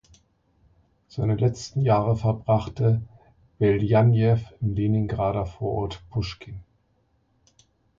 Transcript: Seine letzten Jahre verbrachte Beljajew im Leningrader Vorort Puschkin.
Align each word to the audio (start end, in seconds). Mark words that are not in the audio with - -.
Seine 1.09 1.35
letzten 1.35 1.81
Jahre 1.81 2.15
verbrachte 2.17 3.03
Beljajew 3.59 4.39
im 4.59 4.73
Leningrader 4.73 5.45
Vorort 5.45 6.01
Puschkin. 6.09 6.61